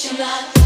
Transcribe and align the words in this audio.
Deixa-me. 0.00 0.57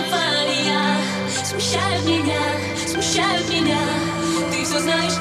симфония. 0.00 0.96
Смущают 1.44 2.04
меня, 2.04 2.40
смущают 2.86 3.48
меня. 3.48 3.78
Ты 4.50 4.64
все 4.64 4.78
знаешь, 4.80 5.14